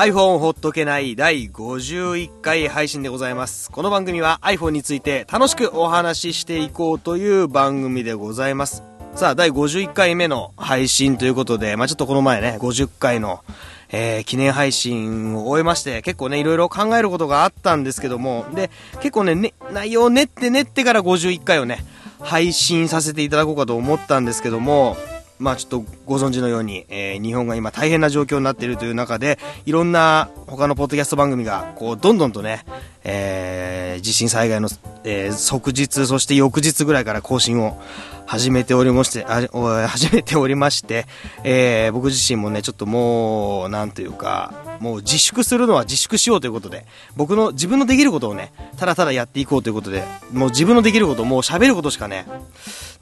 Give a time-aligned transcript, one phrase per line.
[0.00, 3.70] iPhone ほっとけない第51回配信でございます。
[3.70, 8.82] この番組は iPhone について楽しくお話ししていこうという番組でございます。
[9.14, 13.44] さあ、第51回目の配信ということで、まあちょっとこの前ね、50回の、
[13.90, 21.84] えー記念配信を終えまして、結構ね、いろいろ考えることがあったんですけども、で、結構ね、ね内容を練って練ってから51回をね、
[22.20, 24.96] 配信させていただこうかと思ったんですけども、
[25.40, 32.64] まあちょっとご存知のように、えー日本が今大変な状況になっているという中で、いろんな他のポッドキャスト番組が、こう、どんどんとね、
[33.04, 34.68] えー地震災害の、
[35.04, 37.80] えー即日、そして翌日ぐらいから更新を
[38.26, 39.40] 始めておりまして、あ
[39.88, 41.06] 始めておりまして、
[41.42, 52.26] えー僕自身もね、ちょっともう、なんというか、もう自粛するのは自粛しようということで、僕の自分のできることをね、ただただやっていこうということで、もう自分のできることもう喋ることしかね、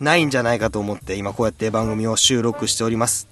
[0.00, 3.26] ないんじゃないかと思って、今こうやって番組を収録しております。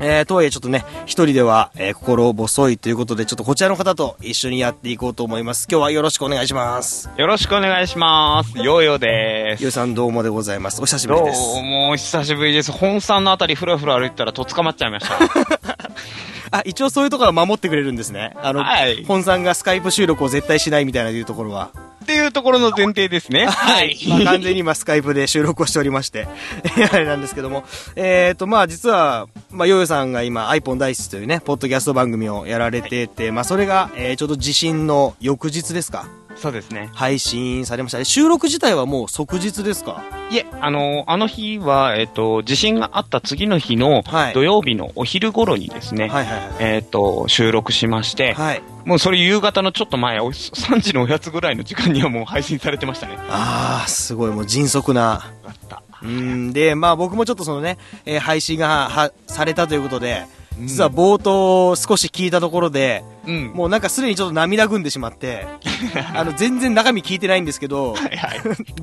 [0.00, 5.68] えー、とはいえちょっとね、一人では、えー心細いということで、ちょっとこちらの方と一緒にやっていこうと思います。
[5.70, 7.08] 今日はよろしくお願いします。
[7.16, 8.58] よろしくお願いします。
[8.58, 9.74] ヨーヨーでゆうす。
[9.74, 10.82] さんどうもでございます。
[10.82, 11.40] お久しぶりどうです。
[11.62, 12.72] も、お久しぶりです。
[12.72, 15.18] 本山のあたりふらふら歩いてたらとっ捕まっちゃいました。
[16.52, 18.34] あ、一応そういうところは守ってくれるんですね。
[18.36, 21.70] あの、はい本さんがスカイプ収録を絶対しないみたいないうところは。
[22.02, 23.46] っていうところの前提ですね。
[23.50, 23.96] はい。
[24.08, 26.28] まあ、完全に今スカイプで収録をしておりまして、
[26.92, 27.64] あれなんですけども、
[27.96, 36.06] えっ、と、まあ実は、まあ、ヨーヨーさんが今 iPhone 大好きというね、ポッドキャスト番組をやられてて、まあそれが、えーちょうど地震の翌日ですか
[36.42, 36.90] そうですね。
[36.92, 38.04] 配信されましたね。
[38.04, 40.02] 収録自体はもう即日ですか？
[40.30, 46.26] いえ、あの、あの日は、えっ、と、地震があった次の日のはい土曜日のお昼頃にですね、はい。
[46.58, 48.62] えっ、と、収録しまして、はい。
[48.84, 53.16] もうそれ夕方のちょっと前、お3時のおやつぐらいの時間にはもう配信されてましたね。
[53.28, 55.30] あー、すごいもう迅速な。
[55.44, 55.82] だった。
[56.02, 60.24] うん、で、まあ僕もちょっとそのね、えー配信がはされたということで、
[60.60, 63.46] 実は冒頭少し聞いたところで、うん。
[63.54, 65.46] もうなんかすでにちょっと涙ぐんでしまって、
[66.14, 68.40] あの、全然中身聞いてないんですけど、はいはい。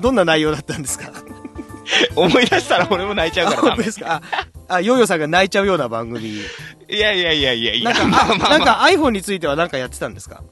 [0.00, 1.10] どんな、内容だったんですか？
[2.14, 4.20] 思い出したら俺も泣いちゃうあからダメですか？
[4.68, 6.28] あ、あヨーヨーさんが泣いちゃうような番組。
[6.28, 6.40] い
[6.90, 7.92] やいやいやいやいや。
[7.92, 10.42] なんか、まあまあまあなんか iPhone についてはなんかやってたんですか？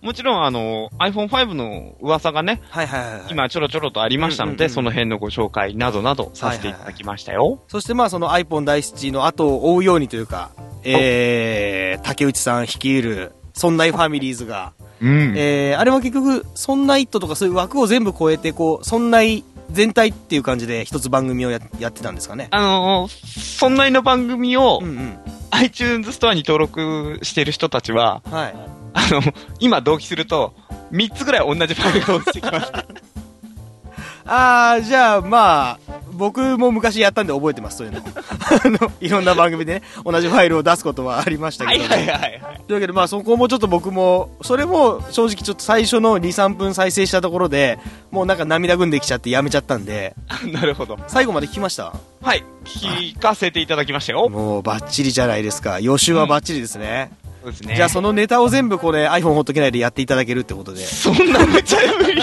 [0.00, 3.22] もちろんあの、iPhone5 の噂がね、はいはいはいはい。
[3.30, 7.62] 今ちょろちょろとありましたので、うんうんうんその辺のご紹介などなどさせていただきましたよ。
[7.68, 10.50] そしてまあその iPhone 大好きの後を追うようにというか、
[10.84, 14.72] えー、竹内さん率いる、そんないファミリーズが、
[15.02, 22.48] うんえー、あれは結局、そんなイットとかそういう枠を全部超えて、こう、そんない全体っていう感じで一つ番組をややってたんですかね。
[22.52, 25.18] あのー、そんなりの番組をうんうん。
[25.50, 28.54] iTunes ストアに登録してる人たちは、はい。
[28.94, 29.20] あの、
[29.58, 30.54] 今同期すると、
[30.92, 32.72] 3つぐらい同じファイルが落ちてきます。
[34.32, 35.78] あー、じゃあまあ、
[36.12, 38.00] 僕も昔やったんで覚えてます、そういうの。
[38.00, 41.90] あの、いろんな番組でね、同じファイルを出すことはありましたけども。
[41.90, 42.60] はいはいはいはい。
[42.68, 47.80] というわけで、まあそこもちょっと僕も、それも正直ちょっと最初の2、3分再生したところで、
[48.12, 50.14] もうなんか涙ぐんできちゃってやめちゃったんで、
[50.52, 50.96] なるほど。
[51.08, 51.92] 最後まで聞きました？
[52.22, 52.44] はい。
[52.64, 54.28] 聞かせていただきましたよ。
[54.28, 55.80] もうバッチリじゃないですか。
[55.80, 57.10] 予習はバッチリですね。
[57.42, 57.74] そうですね。
[57.74, 60.84] じゃあそのネタを全部これ iPhone ほっとけないでやっていただけるってことで。
[60.84, 62.22] そんな無茶ぶり。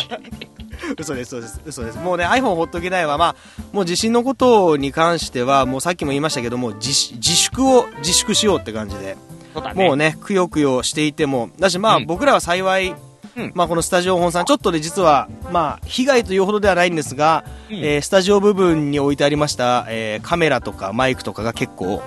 [0.97, 1.97] 嘘です、嘘です、嘘です。
[1.97, 3.35] もうね、iPhone ほっとけないは、まあ、
[3.71, 9.17] もう地震のことに関しては、もうさっきも言いましたけども、自粛を自粛しようって感じで、
[9.53, 9.85] そうだね。
[9.85, 12.95] もうね、くよくよしていても、だしまあ、うん僕らは幸い、
[13.37, 22.01] うんまあこのスタジオ本さん、ちょっとで実は、まあ、被害というほどではないんですが、うんえースタジオ部分に置いてありました、えーカメラとかマイクとかが結構、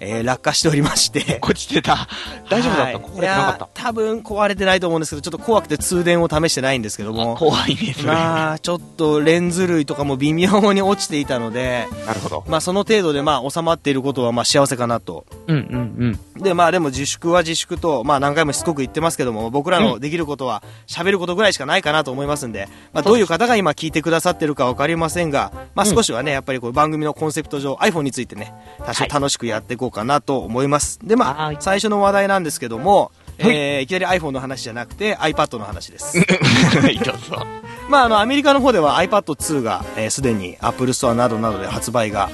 [0.00, 2.08] えー落下しておりまして、落ちてた。
[2.50, 7.24] 大丈夫だった、はい壊れてなかっいや多分壊れてないと思うんですけど、ちょっと怖くて通電を試してないんですけどた。
[7.24, 8.08] も、怖いね、それ。
[8.08, 12.44] なまあ、ちょっとレンズ類とかも微妙に落ちていたので、るほど。
[12.48, 15.26] まあその程度でまあ収まっていることはまあ幸せかなと。
[15.46, 16.42] うんうんうん。
[16.42, 28.52] でまあでも自粛は自粛と、まあ何回もしつこく言ってますけども、僕らのできることは喋ることぐらいしかないかなと思いますんで、まあどういう方が今聞いてくださってるかわかりませんが、まあ少しはね、やっぱりこう番組のコンセプト上、iPhone についてね、
[28.84, 30.98] 多少はい楽しくやっていこうかなと思います。
[31.02, 36.18] でまはいあ、最初の話題なんですけども、はいえーいきなり iPhone の話じゃなくて iPad の話です。
[36.78, 37.44] はい、どうぞ。
[37.88, 42.30] まあ、あの、アメリカの方では iPad2 が、えーすでに Apple Store などなどで発売が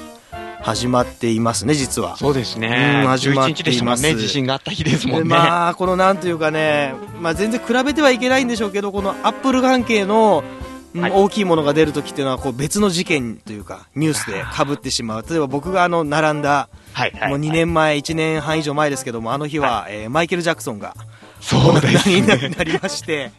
[0.60, 2.16] 始まっていますね、実は。
[2.16, 3.00] そうですね。
[3.02, 4.14] うん始まっています11日でしたもんね。
[4.16, 5.22] 地震があった日ですもんね。
[5.24, 10.42] でまあ、このなんというかね、まあ全然比べてはいけないんでしょうけど、この Apple 関係の、
[10.94, 15.24] うんはい大きいものが出るときっていうのは、こう別の事件というか、ニュースで被ってしまう。
[15.28, 17.28] 例えば僕があの、並んだ、はいはい。
[17.28, 20.96] もう2年前、1年半以上前ですけども、あの日は、えーマイケル・ジャクソンが、
[21.40, 23.32] そうですにななりまして、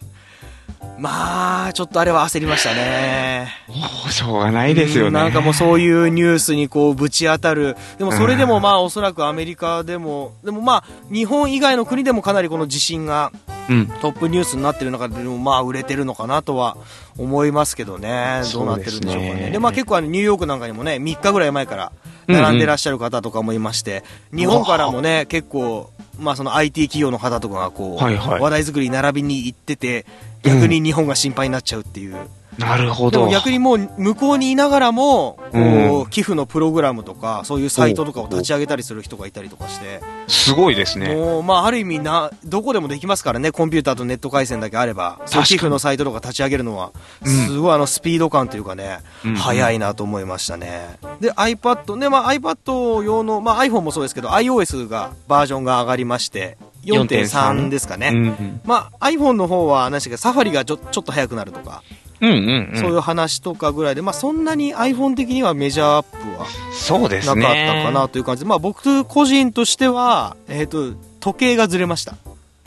[0.98, 3.48] まあ、ちょっとあれは焦りましたね。
[3.68, 3.76] も
[4.08, 5.12] うしょうがないですよね。
[5.12, 7.78] なんかもうそういうニュースにこうぶち当たる。
[7.98, 13.32] でもそれでもまあおそらくアメリカでも、でもまあ日本以外の国でもかなりこの地震が
[13.70, 13.88] うん。
[14.02, 16.76] トップニュースになってる中でもまあ売れてるのかなとは
[17.18, 18.42] 思いますけどね。
[18.52, 19.34] どうなってるんでしょうかね。
[19.34, 21.92] ですねで、まあ結構あのニューヨークなんかにもね、3日ぐらい前から
[22.30, 28.42] 並んでらっしゃる方とかもいまして、日本からもね、結構、まあその IT 企業の方とかがこう、はいはい。
[28.42, 30.06] 話題作りに並びに行ってて、
[30.44, 32.16] 逆に日本が心配になっちゃうっていう。
[32.60, 33.30] なるほど。
[33.30, 41.14] 逆にもう向こうにいながらも、こう、うん寄付のプログラムとか、そういうサイトとかを立ち上げたりする人がいたりとかして、すごいですね。
[41.14, 46.92] もう、まあ、ある意味な、どこでもできますからね、コンピューターとネット回線だけあれば、寄付のサイトとか立ち上げるのは、
[47.24, 50.98] うんすごいあの、スピード感というかね、うん早いなと思いましたね。
[51.20, 58.10] で、iPad、ね、まあ、iPad 用の、まあ、iPhone もそうですけど、iOS が、バージョンが上がりまして、4.3ですかね。
[58.10, 58.62] うんうん。
[58.66, 61.84] まあ、iPhone の方は、何でしたっけ、サファリがちょちょっと速くなるとか、
[62.22, 62.80] うんうんうん。
[62.80, 67.64] そういう話とかぐらいで、まあ、そんなに iPhone 的にはメジャーアップはそうですなかね。
[67.64, 72.16] ったかなという感じで、まあ、僕個人としては、えっ、と、時計がずれました。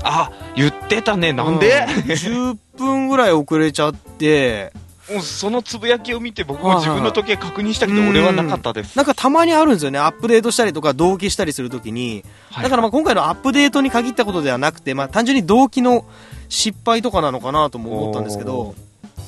[0.02, 1.32] あ、言ってたね。
[1.32, 4.72] なんで、うん ?10 分ぐらい遅れちゃって、
[5.12, 8.96] もうそのつぶやきを見て僕も自分の時計確認したけど、俺はなかったです。
[8.96, 9.98] なんかたまにあるんですよね。
[9.98, 12.24] アップデートしたりとか同期したりするときに。
[12.50, 16.04] はいだからまあ今回のアップデートに限ったことではなくて、まあ単純に同期の
[16.48, 18.74] 失敗とかなのかなとも思ったんですけど、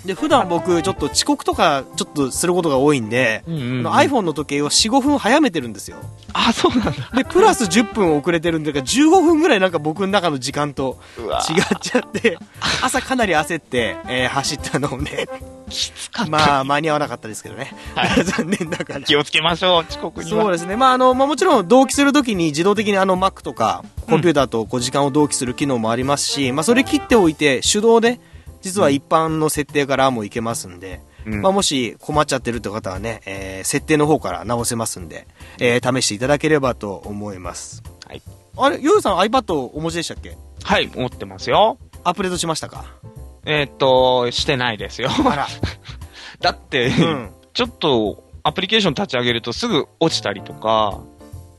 [0.05, 5.99] で、普段僕ちょっと遅刻とかちょっとすることが多いんで、うんうんうん iPhone の時計を4、5分早めてるんですよ。
[6.33, 7.11] あ、そうなんだ。
[7.15, 12.39] で、プラス10分遅れてるんで、15分ぐらいなんか僕の中の時間と違っちゃって、
[12.83, 15.27] 朝かなり焦って、えー走ったのをね、
[15.71, 16.31] きつかった。
[16.31, 17.75] まあ間に合わなかったですけどね。
[18.25, 19.01] 残念ながら。
[19.03, 20.43] 気をつけましょう、遅刻には。
[20.43, 20.77] そうですね。
[20.77, 28.21] まあ、あの、まあ、もちろん同期するときに自動的にあの Mac とかコンピューターとこう時間を同期する機能もありますし、まあ、それ切っておいて手動で、
[28.65, 35.27] 実は一般の設定からもいけますんで、うんまあ、もし困っちゃってるって方はね、えー設定の方から直せますんで、
[35.61, 37.83] えー試していただければと思います。
[38.07, 38.23] はい。
[38.57, 40.37] あれ、ヨウさん iPad お持ちでしたっけ？
[40.63, 41.79] はい、持ってますよ。
[42.05, 42.87] アップデートしましたか？
[43.47, 45.11] えーっと、してないですよ。
[45.11, 45.47] あら。
[46.41, 47.31] だって、うん。
[47.53, 51.01] ちょっとアプリケーション立ち上げるとすぐ落ちたりとか、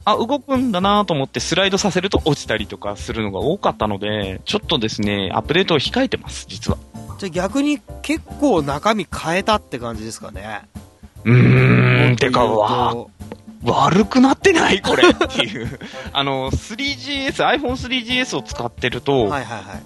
[0.05, 6.77] あ、動くんだなと思ってスライドさせると落ちたりとかするのが多かったので、ちょっとですね、アップデートを控えてます、実は。
[7.17, 10.61] じゃあ逆に結構中身変えたって感じですかね。
[11.23, 12.95] うーん、てか、わ
[13.63, 15.79] 悪くなってないこれっていう。
[16.13, 19.83] あの、3GS、iPhone3GS を使ってると、はいはいはい。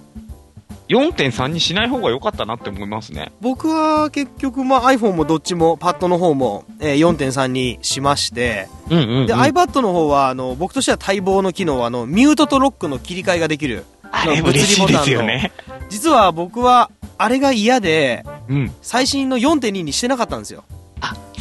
[0.90, 3.30] 4.3にしない方が良かったなって思いますね。
[3.40, 9.26] 僕は結局、まあ、iPhone もどっちもパッドの方も、えー4.3にしまして、うんうん、うん。
[9.26, 15.52] で、iPad の方はあの僕としては待望の機能はあのミュートとロックの切り替えができるあれ嬉しいですよね。
[15.88, 18.72] 実は僕はあれが嫌でうん。
[18.82, 20.74] 最新の4.2にしてなかったんですよあ、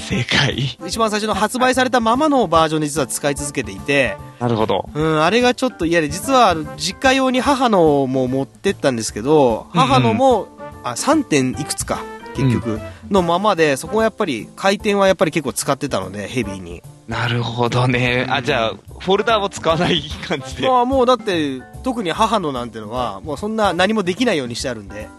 [0.09, 0.77] 正解。
[0.87, 4.89] 一番最初の発売されたままのバージョンで実は使い続けていてなるほど。
[4.91, 10.47] うんあれがちょっと嫌で実は実家用に母のも持ってったんですけど母のも、
[10.83, 11.23] あ 3.
[11.23, 12.01] 点いくつか
[12.35, 12.79] 結局
[13.11, 18.27] のままでそこはやっぱり回転はやっぱり結構使ってたのでヘビーになるほどね。
[18.29, 20.67] あ、じゃあ、フォルダーを使わない感じで。
[20.67, 25.18] まあもうだって特に母のなんてのはもうそんな何もできないようにしてあるんであ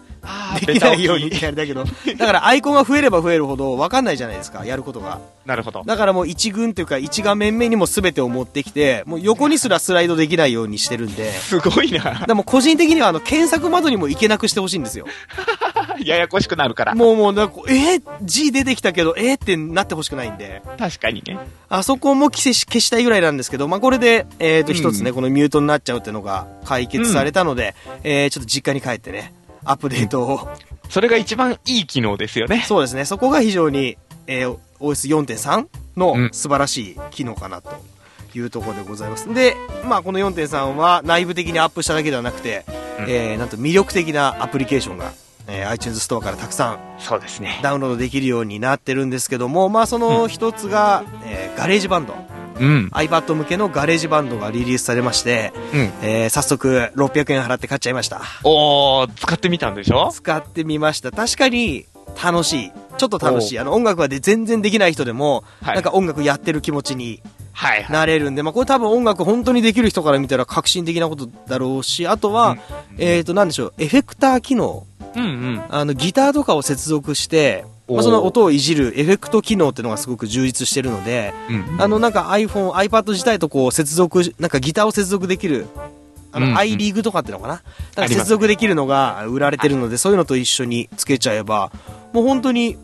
[0.65, 5.83] できないようにってあれだけどだからアイコンが増えれば増えるほど分かんないじゃないですかやることがなるほど。
[5.83, 12.25] だからもう一群というか一画面目にも全てを持ってきてもう横にすらスライドできないようにしてるんですごいな。
[12.27, 15.07] でも個人的にはあの検索窓にも行けなくしてほしいんですよ
[16.03, 16.95] ややこしくなるから。
[16.95, 21.39] もうもうなんかえー、G 出てきたけどえー、ってなってほしくないんで確かにね。
[21.69, 30.47] あそこも消し消したいぐらいなんですけど、まあ、これで、えっ、と、うん一つね、このミュートになっちゃうっていうのが解決されたので、えーちょっと実家に帰ってね、アップデートを、
[30.89, 32.63] それが一番いい機能ですよね。
[32.67, 37.69] そうですね、そこが非常に、えー OS4.3 のうん素晴らしい機能かなと
[38.33, 39.31] いうところでございます。
[39.33, 42.65] で、まあ、この4.3は内部的にアップしただけではなくて、
[42.99, 45.13] うんえーなんと魅力的なアプリケーションが、
[45.47, 47.59] えー iTunes ストアからたくさんそうですね。
[47.61, 52.15] ダウンロードできるようになってるんですけども、まあ、その一つが、えーガレージバンド。
[52.59, 52.89] うん。
[52.93, 55.79] iPad 向けのガレージバンドがリリースされまして、うん。
[56.03, 58.21] えー早速600円払って買っちゃいました。
[58.43, 60.09] おー、使ってみたんでしょ？
[60.13, 61.11] 使ってみました。
[61.11, 61.85] 確かに
[62.21, 62.71] 楽しい。
[62.97, 63.59] ちょっと楽しい。
[63.59, 67.21] あの音楽はで全然できない人でも、はいなんか音楽やってる気持ちに
[67.53, 67.93] はいはい。
[67.93, 72.57] なれるんで、まあこれ多分音楽本当にできる人から見たら革新的なことだろうし、あとは、
[72.97, 74.85] えっ、となんでしょう、エフェクター機能。
[75.15, 75.63] うんうん。
[75.69, 81.81] あのギターとかを接続して、まあ、その音をいじるエフェクト機能っていうのがすごく充実してるので、うん。
[81.81, 85.67] あの、なんか iPhone、iPad 自体とこう接続、なんかギターを接続できる
[86.33, 87.61] あの、うんうん i リーグとかっていうのかな？
[87.95, 91.71] だか接続できるのが売られてるので、そういうのと一緒につけちゃえば、
[92.13, 92.77] もう本当に、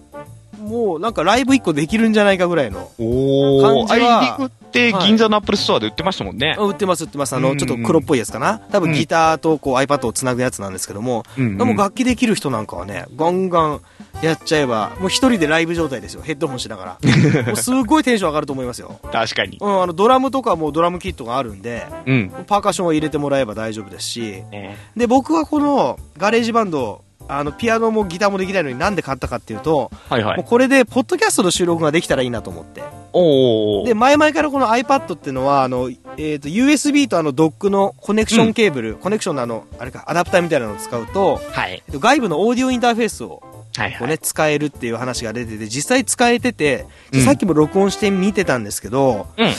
[0.59, 2.91] もうなんかライブ1個できるんじゃないかぐらいの。
[2.97, 6.55] 感じは iRig って銀座のアップルストアで売ってましたもんね。
[6.59, 7.35] 売ってます、売ってます。
[7.35, 8.59] あの、うんうんちょっと黒っぽいやつかな？
[8.71, 13.81] 多分ギターとこう iPad をつなぐやつなんですけども、うんうんでも楽器できる人なんかはね、ガンガン
[14.21, 16.21] やっちゃえば、もう一人でライブ状態ですよ。
[16.21, 16.97] ヘッドホンしながら。
[17.45, 18.99] もうすごいテンション上がると思いますよ。
[19.11, 19.57] 確かに。
[19.61, 22.29] うん、あの、ドラムとかもドラムキットがあるんで、うん。
[22.47, 30.37] パーカッションを入れてもらえば大丈夫ですし、ねで、僕はこのガレージバンド、あの、ピアノもギターもできないのになんで買ったかっていうと、はいはい。
[30.37, 32.83] もうこれで、ポッドキャストの収録ができたらいいなと思って。
[33.11, 33.85] おー。
[33.85, 41.83] で、前々からこの iPad っていうのは、あの、えっ、と、USB とあの、ドックのコネクションケーブル、コネクションのあの、あれか、アダプターみたいなのを使うと、はい。
[41.85, 43.41] えっと外部のオーディオインターフェースを、
[43.77, 44.07] はいはい。
[44.07, 49.51] ね、使えるっていう話が出てて、実際使えてて、うんさっきも録音してみてたんですけど、うんうん。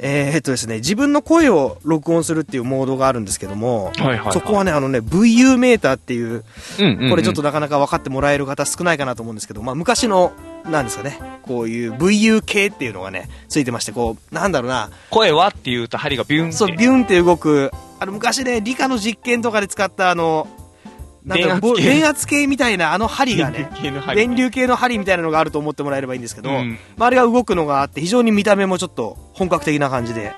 [0.00, 6.44] えーっとですね、自分の声を録音するっていうモードがあるんですけども、はいはいはいそこはね、あのね、VU メーターっていう、
[6.78, 10.32] うんうんうんこれちょっとなかなか分かってもらえる方少ないかなと思うんですけど、まあ昔の、
[10.66, 16.56] なんですかね、こういう VU 系っていうのがね、ついてまして、こう、なんだろうな、声はって言うと針がビュンって。
[16.56, 20.46] そう、ビュンって動く、あの昔ね、理科の実験とかで使ったあの、
[21.28, 26.78] なんだろうぼ電圧計電圧計みたいなあの針がね、電流系の針電流系の針みたいなのがあると思ってもらえればいいんですけど、うん。
[26.96, 30.32] まあ、あれが動くのがあって、非常に見た目もちょっと本格的な感じで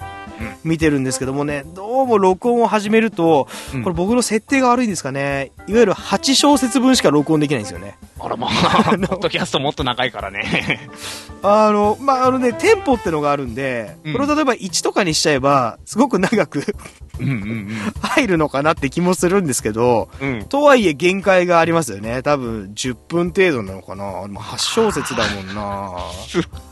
[0.64, 7.96] 見てるんですけどもね、どうも録音を始めると、うんこれ僕の設定が悪いんですかね、いわゆる8小節分しか録音できないんですよね。
[8.18, 8.56] あらまあ、ポ
[9.16, 10.88] ッドキャストもっと長いからね。
[11.42, 16.74] あの、まあ、あのね、テンポってのがあるんで、うんこれを例えば1とかにしちゃえば、すごく長く
[17.18, 17.68] うんうん
[18.00, 20.08] 入るのかなって気もするんですけど。
[20.48, 22.22] とはいえ限界がありますよね。
[22.22, 24.22] 多分10分程度なのかな。
[24.22, 25.92] でも8小節だもんな。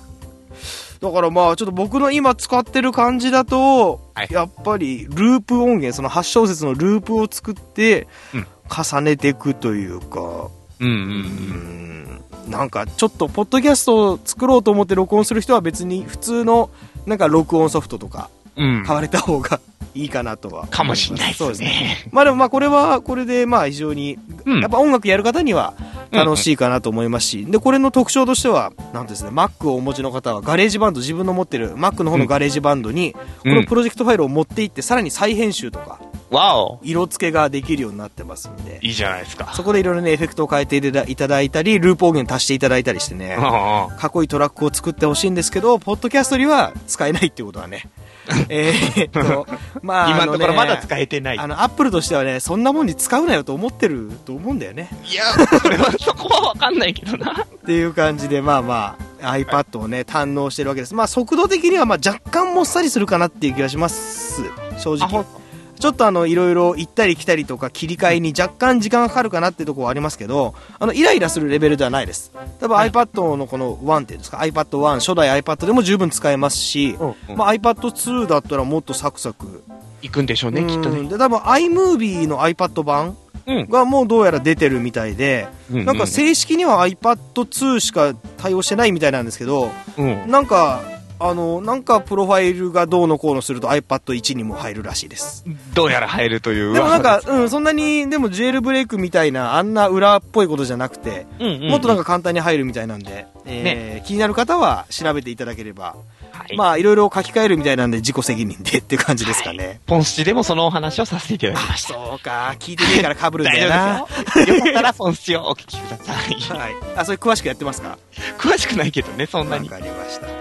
[1.01, 10.49] だからまあちょっと僕の今使ってる感じだと、はいやっぱりループ音源、その8小節のループを作ってうん、重ねていくというか、
[10.81, 16.71] うんううんん、なんかちょっとポッドキャストを作ろうと思って録音する人は別に普通の
[17.07, 18.85] なんか録音ソフトとかうん。
[18.85, 19.61] 買われた方が
[19.95, 20.67] いいかなとは。
[20.67, 21.69] かもしんないそうですね。
[21.69, 22.11] ですね。
[22.13, 25.75] まあでもまあこれはこれでまあ非常にうんやっぱ音楽やる方には
[26.11, 35.99] 楽しいかなと思いますし、で、これの特徴としては、なんですね、Mac をお持ちの方はガレージバンド、自分の持ってる Mac の方のガレージバンドに、このプロジェクトファイルを持っていって、さらに再編集とか、
[36.31, 36.79] わお。
[36.83, 39.53] 色付けができるようになってますんで、いいじゃないですか。
[39.55, 47.89] そこでいろいろね、エフェクトを変えていただいたり、ループ音源足していただいたりしてね、あかっこいいトラックを作ってほしいんですけど、ポッドキャストには使えないっていうことはね。
[48.49, 49.47] えーっと、
[49.83, 51.39] まあ、今のところねまだ使えてない。
[51.39, 54.91] あの、アップルとしてはね、そんなもんに使うなよと思ってると思うんだよね。
[55.05, 55.25] いや、
[55.61, 57.33] それは、そこはわかんないけどな。
[57.33, 60.95] っていう感じで、まあまあ、iPad をね、堪能してるわけです。
[60.95, 64.43] まあ、速度的には、まあ、若干もっさりするかなっていう気がします。
[64.79, 65.48] 正あほん直。
[65.79, 72.33] ちょっとあの、いろいろ行ったり来たりとか切り替えに若干時間がかかるかなっていうところはありますけど、あの、イライラするレベルではないです。
[72.61, 76.97] 多分はい iPad のこの1っていうんですか、iPad1、初代 iPad でも十分使えますし、
[77.29, 79.63] うんまあ iPad2 だったらもっとサクサク。
[80.03, 81.01] 行くんでしょうね、きっとね。
[81.01, 83.17] うんで、多分 iMovie の iPad 版
[83.47, 83.67] うん。
[83.69, 90.31] がもうどうやら出てるみたいで、うんなんか正式には iPad2 しか対応してないみたいなんですけど、うん。
[90.31, 90.83] なんか、
[91.21, 95.45] あの、なんかプロファイルがどうのこうのすると iPad1 にも入るらしいです。
[95.75, 96.75] どうやら入るという。
[96.75, 105.97] でもなんか、うん、そんなに、でもジェールブレイクみたいな、あんな裏っぽいことじゃなくて、うんうんうん、もっとなんか簡単に入るみたいなんで、えー気になる方は調べていただければ、
[106.33, 109.81] はい、まあ、いろいろ書き換えるみたいなんで自己責任で っていう感じですかね。
[109.87, 111.95] ポンスチでもそのお話をさせていただきました。
[111.95, 113.99] そうか、聞いてねえから被るんだ大よな。
[113.99, 116.59] よかったらポンスチをお聞きください。
[116.59, 116.75] はい。
[116.97, 117.99] あ、それ詳しくやってますか？
[118.39, 119.69] 詳しくないけどね、そんなに。
[119.69, 120.38] わかりました。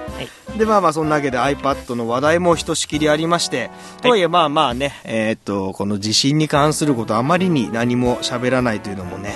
[0.58, 3.70] で、まあまあ、そんなわけで iPad の話題もひとしきりありまして、
[4.02, 9.36] とはいえまあまあね、えーっと、この地震に関することあまりに何も喋らないというのもね、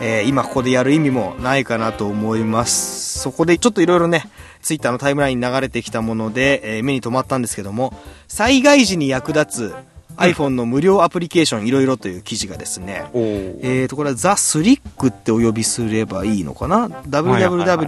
[0.00, 3.18] えー今ここでやる意味もないかなと思います。
[3.20, 4.28] そこでちょっといろいろね、
[4.62, 7.92] ツイッターのタイムラインに流れてきたもので、えー目に留まったんですけども、
[8.28, 9.74] 災害時に役立つ
[10.16, 16.76] iPhone の無料アプリケーションいろいろという記事がですね、えーと、これはザ・スリックってお呼びすればいいのかな？
[16.82, 16.98] はいは
[17.40, 17.78] いはい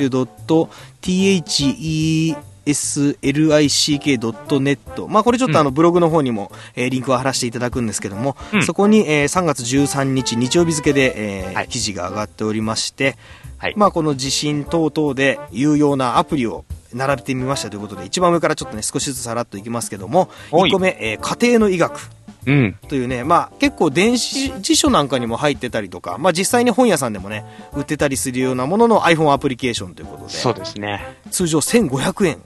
[3.76, 5.06] www.thelick.net。
[5.08, 8.62] まあこれちょっとあのブログの方にも、えーリンクを貼らせていただくんですけども、うん。
[8.64, 13.16] そこに、えー3月13日日曜日付で、え記事が上がっておりまして、
[13.58, 13.74] はい。
[13.76, 20.70] まあこの地震等々で有用なアプリを並べてみましたということで、一番上からちょっとね、少しずつさらっといきますけども、はい。
[20.70, 22.00] 1個目、えー家庭の医学。
[22.46, 22.78] うん。
[22.88, 31.04] というね、まあ結構電子辞書なんかにも入ってたりとか、まあ実際に本屋さんでもね、売ってたりするようなものの iPhone アプリケーションということで、そうですね。
[31.30, 32.38] 通常1500円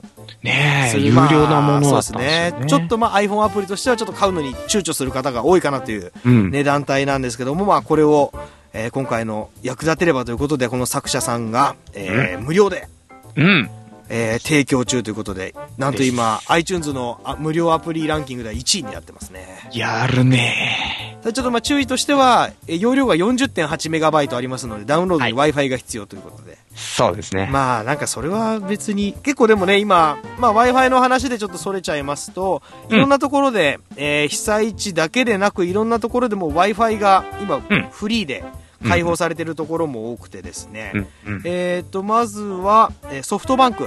[0.43, 2.51] ねえ、有料なものだまあったんですよね。
[2.61, 2.65] ね。
[2.67, 6.51] ちょっとまあ iPhone アプリとしてはちょっと買うのに躊躇する方が多いかなといううん。
[6.51, 8.33] 値段帯なんですけども、まあこれを、
[8.73, 12.87] えー今回の役立てればということで、この作者さんが、えー無料で、
[13.35, 13.69] うん。
[14.13, 19.69] えー提供中ということで、なんと今、iTunes のあ無料アプリランキングでは1位になってますね。
[19.73, 26.57] やるねただちょっとまあ注意としては、えー容量が40.8メガバイトありますので、ダウンロードには Wi-Fi が必要ということで。
[26.75, 27.47] そうですね。
[27.51, 38.43] まあなんかそれは別に、結構でもね、今、まあ Wi-Fi の話でちょっとそれちゃいますと、いろんなところで、えー被災地だけでなく、いろんなところでも Wi-Fi が今ん、フリーで
[38.87, 40.91] 開放されてるところも多くてですね。
[41.25, 41.33] うん。
[41.35, 41.41] うん。
[41.45, 43.85] えっ、と、まずは、えーソフトバンク。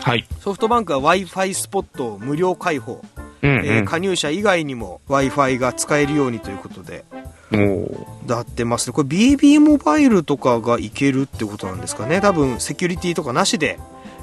[0.00, 0.26] はい。
[0.40, 3.02] ソフトバンクは Wi-Fi スポットを無料開放。
[3.42, 3.84] うん、えーうん。
[3.84, 7.04] 加入者以外にも Wi-Fi が使えるようにということで、
[7.52, 8.92] おーなってますね。
[8.92, 12.20] これ BB モバイルとかがいけるってことなんですかね。
[12.20, 13.78] 多分セキュリティとかなしで、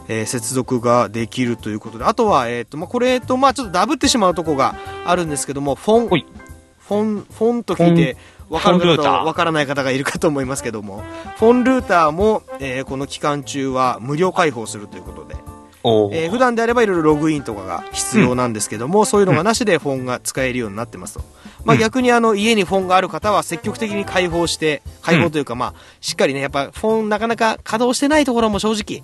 [0.10, 2.06] えー接続ができるということで。
[2.06, 4.76] あとは、えっ、と、まあ、これと、まあ、ちょっとダブってしまうとこが
[5.06, 6.08] あるんですけども、フォン、
[6.80, 8.18] フォン、フォンと聞いて、
[8.50, 11.04] わかる方とフォンルーターわからない方がいるかと思いますけども、
[11.38, 15.36] フォンルーターも、えーこの期間中は無料開放するということで、
[16.14, 21.22] えー普段であればいろいろログインとかが必要なんですけども、そういうのがなしでフォンが使えるようになってますと。
[21.66, 21.80] まあうん。
[21.80, 29.04] 逆にあの家にフォンがある方は積極的に開放して、開放というかまあしっかりね、やっぱフォンなかなか稼働してないところも正直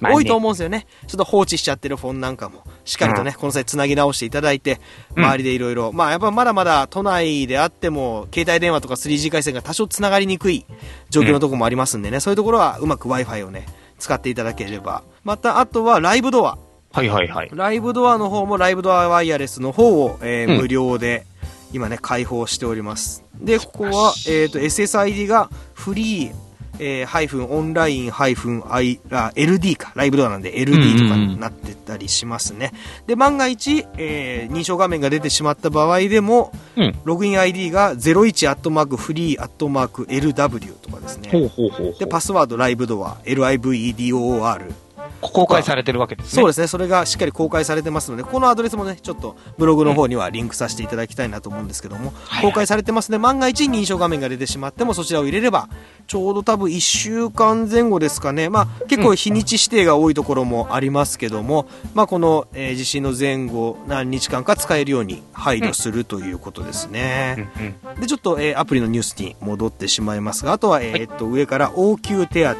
[0.00, 0.16] まあね。
[0.16, 0.86] 多いと思うんですよね。
[1.06, 4.80] ちょっと放置しちゃってるフォンなんかも、しっかりとね、この際つなぎ直していただいて、
[5.16, 5.24] うん。
[5.24, 10.64] 周りでいろいろ、まあやっぱまだまだ都内であっても、携帯電話とか 3G 回線が多少つながりにくい
[11.10, 13.66] 状況のところもありますんでね、そういうところはうまく Wi-Fi をね、
[13.98, 15.02] 使っていただければ。
[15.24, 16.58] また、あとはライブドア。
[16.92, 17.50] はいはいはい。
[17.52, 20.60] ライブドアの方もライブドアワイヤレスの方を、えーうん。
[20.62, 21.26] 無料で
[21.72, 23.24] 今ね開放しております。
[23.34, 26.32] でここは、えー、と SSID がフリー、
[26.78, 29.92] えーハイフンオンラインハイフン LD か。
[29.94, 32.72] ライブドアなんで LD とかになってたりしますね、
[33.06, 36.94] で万が一、えー認証画面が出てしまった場合でもうん。
[37.04, 41.30] ログイン ID が01アットマークフリーアットマーク LW とかですね。
[41.30, 41.98] ほうほうほうほう。
[41.98, 44.72] でパスワードライブドア LIVEDOOR
[45.20, 46.42] 公開されてるわけですね。
[46.42, 55.68] そうですね、それがしっかり公開されてますので、このアドレスもね、ちょっとブログの方にはリンクさせていただきたいなと思うんですけども、はい公開されてますので、万が一認証画面が出てしまっても、そちらを入れれば、
[56.06, 67.48] ちょうど多分1週間前後ですかね、まあ、結構日にち指定が多いところもありますけども、まあ、この、えー地震の前後、何日間か使えるように配慮するということですね。
[67.58, 68.00] うんうん。
[68.00, 72.50] で、ちょっと、えーアプリのニュースに戻ってしまいますが、あとは、えーっと、上から応急手当、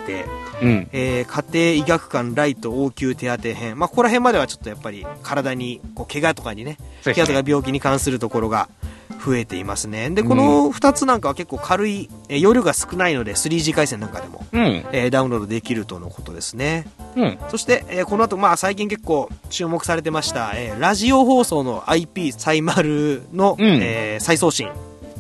[0.63, 0.89] うん。
[0.93, 8.69] えー家庭医学館ライト応急手当編、まあ、ここら辺まではちょっとやっぱり体にこう怪我とかにねね怪我とか病気に関するところが
[9.25, 14.63] 増えていますねでこの2つなんかは結構軽い、えー容量が少ないので 3G 回線なんかでも、うん。
[14.93, 17.39] えーダウンロードできるとのことですねうん。
[17.51, 24.69] そして、えーこの後、まあ最近結構注目されてました、えーラジオ放送の IP サイマルの、うんえー再送信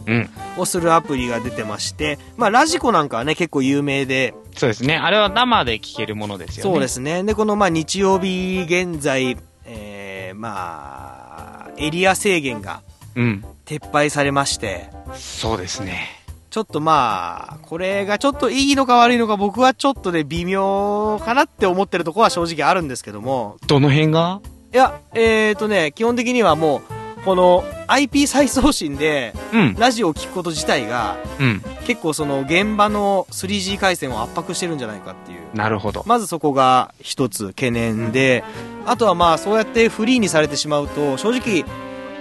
[0.06, 0.30] うん。
[0.56, 4.96] をするアプリが出てまして、まあラジコなんかはね結構有名で、そうですね。
[4.96, 6.72] あれは生で聞けるものですよね。。
[6.72, 7.24] そうですすね。
[7.24, 12.82] で、この、まあ、日曜日現在、えー、まあ、エリア制限が
[13.14, 13.44] うん。
[13.64, 16.06] 撤廃されまして、そうですね。
[16.48, 24.40] ちょっとまあ、これがちょっといいのか悪いのか僕はちょっとね、微妙かなって思ってるところは正直あるんですけども、どの辺が？
[24.72, 26.82] いや、えーとね、基本的にはもう、
[27.28, 29.74] この IP 再送信でうん。
[29.74, 31.62] ラジオを聞くこと自体がうん。
[31.84, 35.40] 結構その現場の 3G 回線を圧迫してるんじゃないかっていう。
[35.54, 36.04] なるほど。
[36.06, 38.44] まずそこが一つ懸念で、
[38.86, 41.66] あとはまあそうやってフリーにされてしまうと、正直、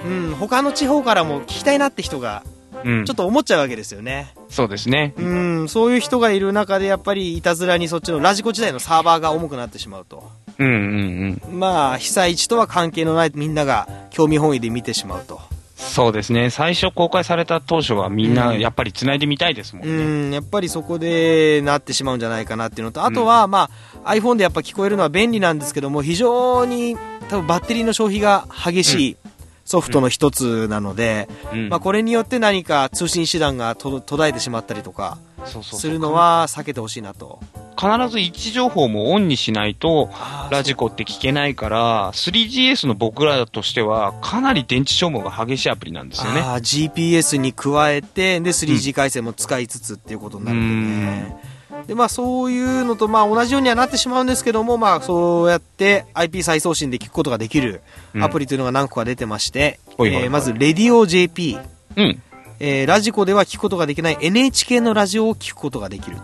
[0.05, 2.43] うん、他の地方からも聞きたいなって人が、
[2.83, 3.05] うん。
[3.05, 4.33] ちょっと思っちゃうわけですよね。
[4.49, 5.13] そうですね。
[5.17, 10.29] うん、そういう人がいる中で、やっぱりいたずらにそっちのラジコ時代のサーバーが重くなってしまうと。
[10.59, 11.59] うんうんうん。
[11.59, 15.39] まあ、被災地とは関係のないみんなが興味本位で見てしまうと。
[15.77, 16.49] そうですね。
[16.49, 20.29] 最初公開された当初はみんなうんやっぱり繋いでみたいですもんうね。
[20.29, 23.69] ん、やっぱりそこでなってしまうんじゃないかなっていうのと、あとは、ま
[24.03, 26.97] あ、iPhone でやっぱ聞こえるのは便利なんですけども、非常に
[27.29, 29.17] 多分バッテリーの消費が激しい
[29.65, 37.39] ソフトの一つなので、うんまあ、これによって何か通信手段がと途絶えてしまったりとかするのは避けてほしいなと。
[37.80, 40.10] 必ず位置情報もオンにしないと、
[40.50, 46.41] ラジコって聞けないから、3GS の僕らとしては、かなり電池消耗が激しいアプリなんですよね。
[46.41, 51.38] あー GPS に加えて、で、3G 回線も使いつつっていうことになるんでね。
[51.86, 57.82] で、まあそういうのと、まあ同じようにはなってしまうんですけども、まあそうやって IP 再送信で聞くことができる
[58.15, 61.60] うんアプリというのが何個か出てまして、ほいほいほいえーまず、レディオ JP。
[61.97, 62.21] うん。
[62.59, 66.17] えーラジコでは聞くことができない NHK のラジオを聞くことができる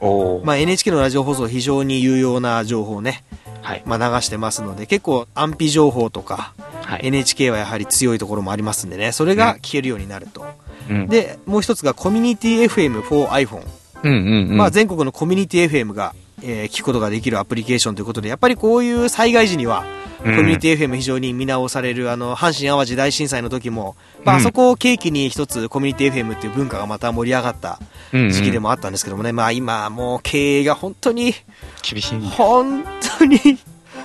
[0.00, 0.42] と。
[0.44, 3.22] まあ NHK のラジオ放送非常に有用な情報をね、
[3.62, 3.82] はい。
[3.86, 7.06] まあ、流してますので、結構安否情報とか、はい。
[7.06, 10.44] NHK はやはり強いところもありますんでね、それが聞けるようになると。
[10.90, 13.64] うん、で、もう一つがコミュニティ FM for iPhone。
[14.02, 14.56] うんうんうん。
[14.56, 19.84] まあ、全国のコミュニティ FM が、えー聞くことができるアプリケーションということで、やっぱりこういう災害時には、
[20.22, 20.36] コうん。
[20.36, 27.80] ミュニティ FM 非常に見直される、あの、阪神淡路大震災の時も、まあ、そこを契機に一つコミュニティ FM っていう文化がまた盛り上がった
[28.12, 28.30] うんうん。
[28.30, 31.34] 時期でもあったんですけどもね、まあ今もう経営が本当に、
[31.82, 32.20] 厳しい。
[32.20, 32.84] 本
[33.18, 33.38] 当に、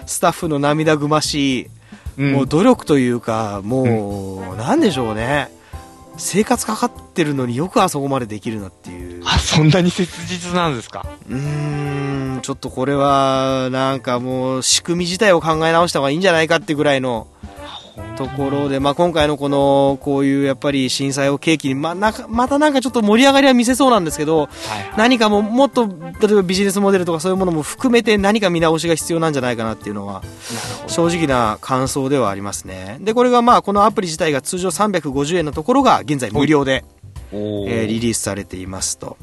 [0.08, 1.68] スタッフの涙ぐましい、
[2.18, 2.34] うん。
[2.34, 5.52] もう努力というか、もう、なんでしょうね。
[6.18, 9.24] 生活かかってるのによくあそこまでできるなっていう。
[9.26, 11.06] あ、そんなに切実なんですか？
[11.30, 17.28] うーん、ちょっとこれは、なんかもう、仕組み自体を考え直した方がいいんじゃないかってぐらいの
[18.18, 30.24] ところで、まあ、今回のこのこういうやっぱり震災を契機にまなまたなんかちょっと盛り上がりは見せそうなんですけど、はいはい、何かももっと例えばビジネスモデルとかそういうものも含めて何か見直しが必要なんじゃないかなっていうのは
[30.88, 32.98] 正直な感想ではありますね。
[33.02, 36.84] でこれがまあこのアプリ自体が通常350円のところが現在無料で、
[37.32, 39.18] えー、リリースされていますと。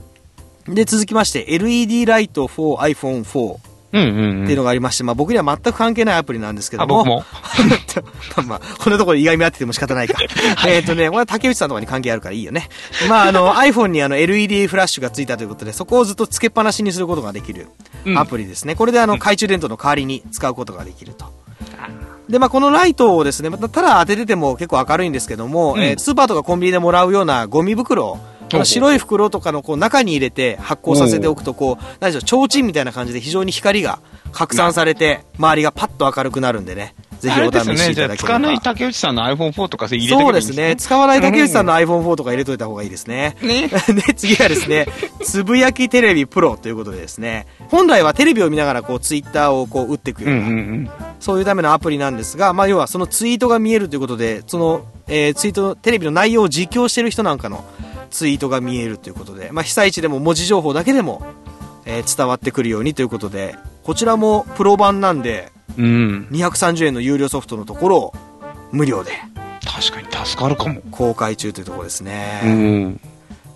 [0.67, 6.97] で続きまして LED ライト 4iPhone4 っていうのがありまして、まあ僕には全く関係ないアプリなんですけどあ、も。
[6.97, 7.25] 僕も。
[8.37, 10.19] まあまあ、こんなところで意外見合ってても仕方ないか。
[10.67, 12.69] えっとね、これは竹内さんとかに関係あるからいいよね。
[13.09, 17.69] まああの iPhone にあの LED フラッシュがついたということで、そこをずっとつけっぱなしにすることができる
[18.05, 18.75] うんアプリですね。
[18.75, 21.45] これであの懐中電灯の代わりに使うことができると。
[22.29, 28.19] で、まあ、このライトをですね、またただ当ててても結構明るいんですけども、うんえースーパーとかコンビニでもらうようなゴミ袋を、
[28.65, 33.99] 白い袋とかのこう中に入れて発光させておくと、こう、何でしょう、提灯みたいな感じで非常に光が
[34.33, 38.17] 拡散されて、周りがパッと明るくなるんでね、ぜひお試しいただければ。
[38.17, 40.77] 使わない竹内さんの iPhone4 とか入れてくれそうですすね。
[40.77, 43.37] 使わない竹内さんの iPhone4 とか入れといた方がいいですね。
[43.41, 43.69] ね。
[43.69, 44.87] で、次はですね、
[45.23, 50.91] つぶやきテレビプロということでですね、本来はテレビを見ながらこうツイッターをこう打っていくよううんな、うんうん。
[51.21, 57.65] そういうためのアプリなんですが、まあ要はそのツイートが見えるということで、その、えーツイート、テレビの内容を実況してる人なんかの
[58.15, 61.27] ツイートが見えるということで、まあ被災地でも文字情報だけでも、
[61.85, 66.29] えー伝わってくるようにということで、こちらもプロ版なんで、うん。
[66.31, 68.15] 230円の有料ソフトのところを
[68.71, 69.11] 無料で
[69.65, 70.81] 確かに助かるかも。
[70.93, 72.41] 公開中というところですね。
[72.45, 73.01] うん。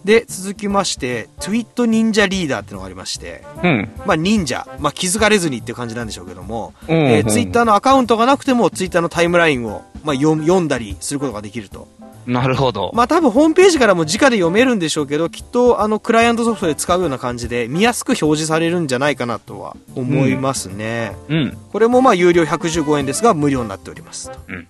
[0.04, 3.88] で、続きまして、Twit 忍者リーダーっていうのがありまして、うん。
[4.04, 11.86] まあ忍者、まあ気づかれずにっていう感じなんでしょうけども、うんえツイッターのアカウントがなくても Twitter のタイムラインを、まあ、読読んだりすることができると。
[12.28, 12.90] なるほど。
[12.94, 21.16] まあ多分ホームページからも直で読めるんでしょうけど、きっとあのクライアントソフトで使うような感じで見やすく表示されるんじゃないかなとは思いますね。
[21.28, 21.58] うん。
[21.72, 24.38] これもまあ有料115円ですが無料になっておりますと。
[24.48, 24.68] うん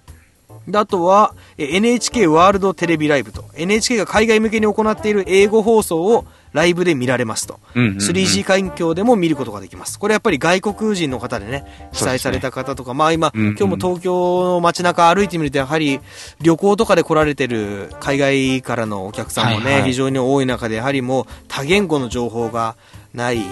[0.69, 7.97] であとはえ NHK ワールドテレビライブと NHK が海外向けに行っている英語放送をライブで見られますと、うんうんうん。
[7.99, 9.99] 3G 環境でも見ることができます。
[9.99, 13.57] これやっぱり外国人の方でね被災された方とか、まあ今、うんうん。
[13.57, 16.01] 今日も東京の街中歩いてみるとやはり
[16.41, 19.91] 旅行とかで来られてる海外からのお客さんもね、はいはい。
[19.91, 22.77] 非常に多い中でやはりもう多言語の情報が
[23.15, 23.43] ない。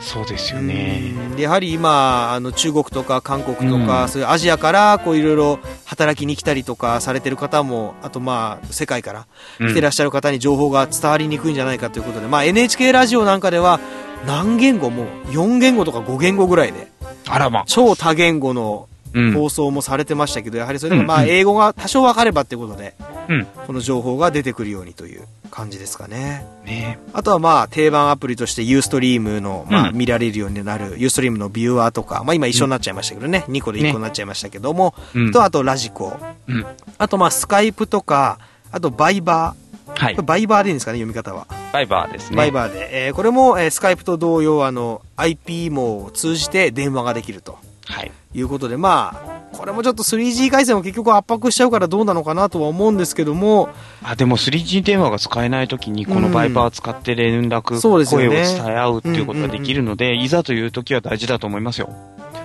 [0.00, 1.12] そうですよね。
[1.36, 4.08] やはり今あの中国とか韓国とか、うん。
[4.08, 9.26] そういうアジアからこういろいろ働きに来たりとかされてる方もあとまあ世界から
[9.58, 13.80] 来てらっしゃる方に情報が伝わりにくいんじゃないかということで、まあ、NHK ラジオなんかでは
[14.26, 16.88] 何言語も4言語とか5言語ぐらいで
[17.26, 17.64] あらま。
[17.66, 18.97] 超多言語のうん。
[19.34, 22.94] 放送もされてましたけど、やはりそれでもまあうんうん英語が多少分かればっていうことで
[23.28, 23.44] うん。
[23.66, 26.46] この情報が出てくるようにという感じですかね。
[26.64, 35.32] ねあとはまあ定番アプリとしてユーストリームのまあうん見られるようになるユーストリームのビューアーとか、まあ今一緒になっちゃいましたけどね、2個で1個になっちゃいましたけども、うん。
[35.32, 36.16] とあとラジコ、
[36.48, 36.66] うん。
[36.98, 38.38] あとまあスカイプとか、
[38.70, 40.14] あとバイバー、はい。
[40.14, 41.46] バイバーでいいんですかね、読み方は。
[41.72, 42.36] バイバーですね。
[42.36, 43.06] バイバーで。
[43.06, 48.12] えーこれも、えースカイプと同様、あの、IP 網を通じて電話ができるとはい。
[48.34, 53.70] いうことで、まあ、これもちょっと 3G 回線を結局圧迫しちゃうからどうなのかなとは思うんですけども、
[54.02, 61.90] あ、でも 3G 電話が使えないときに、このバイバーを使って連絡、声を伝え合うっていうことができるので、いざというときは大事だと思いますよ。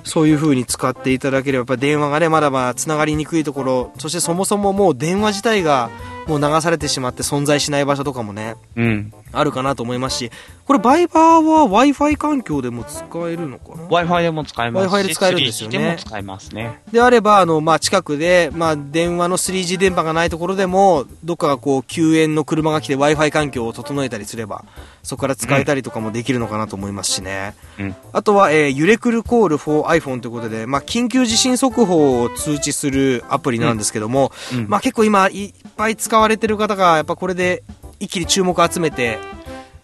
[0.06, 5.89] そういう風に使っていただければ、やっぱ電話がね、まだまだ繋がりにくいところ、そしてそもそももう電話自体が
[6.28, 9.13] もう流されてしまって存在しない場所とかもね、うん。
[9.34, 10.32] あるかなと思いますし、
[10.65, 16.82] これバイバーは Wi-Fi 環境でも使えるのかな？Wi-Fi でも使えますし、Wi-Fi で使えるんですよね 3G でも使えますね。
[16.91, 24.63] であれば、あの、まあ、近くで、まあ、電話の 3G 電波がないところでも、どっかがこう、救援の車が来て Wi-Fi 環境を整えたりすれば、
[25.02, 27.56] そこから使えたりとかもできるのかなと思いますしね。
[27.80, 27.96] うん。
[28.13, 37.63] あとは、えー、揺れくるコール for iPhone ということで、まあ、緊急地震速報を通知するアプリなんですけども、うんまあ、結構今、いっぱい使われてる方が、やっぱこれで
[37.99, 39.19] 一気に注目を集めて、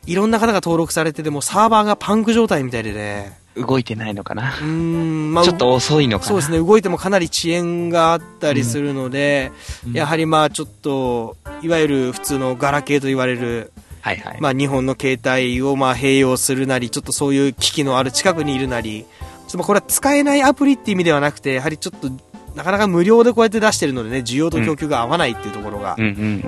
[0.06, 4.54] いろんな方が登録されてても、サーバーがパンク状態みたいでね、動いてないのかな。
[4.60, 6.30] うーん、まあ、ちょっと遅いのかな。
[6.30, 9.52] そうですね、動いてもかなり遅延があったりするので、
[9.86, 14.38] うんやはりまあちょっと、いわゆる普通のガラケーと言われる、はいはい。
[14.40, 19.06] まあ日本の携帯をまあ併用するなり、ちょっとそういう機器のある近くにいるなり、
[19.54, 22.10] まあこれは使えないアプリっていう意味ではなくて、やはりちょっと、
[22.60, 25.96] なかなか無料でこうやって出してるのでね、需要と供給が合わないっていうところが。